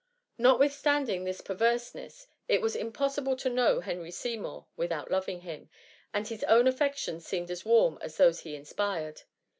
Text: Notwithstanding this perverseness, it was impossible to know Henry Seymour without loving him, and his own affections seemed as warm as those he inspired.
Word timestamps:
Notwithstanding 0.39 1.25
this 1.25 1.41
perverseness, 1.41 2.25
it 2.47 2.59
was 2.59 2.75
impossible 2.75 3.35
to 3.35 3.51
know 3.51 3.81
Henry 3.81 4.09
Seymour 4.09 4.65
without 4.75 5.11
loving 5.11 5.41
him, 5.41 5.69
and 6.11 6.27
his 6.27 6.43
own 6.45 6.65
affections 6.67 7.23
seemed 7.27 7.51
as 7.51 7.65
warm 7.65 7.99
as 8.01 8.17
those 8.17 8.39
he 8.39 8.55
inspired. 8.55 9.21